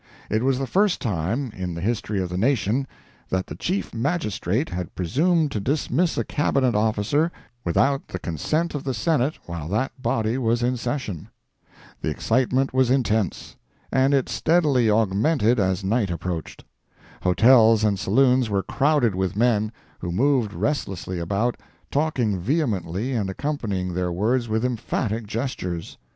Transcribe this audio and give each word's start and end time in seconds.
It 0.31 0.41
was 0.41 0.57
the 0.57 0.65
first 0.65 0.99
time, 0.99 1.51
in 1.55 1.75
the 1.75 1.79
history 1.81 2.19
of 2.19 2.29
the 2.29 2.35
nation, 2.39 2.87
that 3.29 3.45
the 3.45 3.53
Chief 3.55 3.93
Magistrate 3.93 4.69
had 4.69 4.95
presumed 4.95 5.51
to 5.51 5.59
dismiss 5.59 6.17
a 6.17 6.23
Cabinet 6.23 6.73
officer 6.73 7.31
without 7.63 8.07
the 8.07 8.17
consent 8.17 8.73
of 8.73 8.83
the 8.83 8.95
Senate 8.95 9.35
while 9.45 9.67
that 9.67 9.91
body 10.01 10.39
was 10.39 10.63
in 10.63 10.75
season. 10.75 11.29
The 12.01 12.09
excitement 12.09 12.73
was 12.73 12.89
intense, 12.89 13.57
and 13.91 14.11
it 14.15 14.27
steadily 14.27 14.89
augmented 14.89 15.59
as 15.59 15.83
night 15.83 16.09
approached. 16.09 16.63
Hotels 17.21 17.83
and 17.83 17.99
saloons 17.99 18.49
were 18.49 18.63
crowded 18.63 19.13
with 19.13 19.35
men, 19.35 19.71
who 19.99 20.11
moved 20.11 20.51
restlessly 20.51 21.19
about, 21.19 21.57
talking 21.91 22.39
vehemently 22.39 23.13
and 23.13 23.29
accompanying 23.29 23.93
their 23.93 24.11
words 24.11 24.49
with 24.49 24.65
emphatic 24.65 25.27
gestures. 25.27 25.99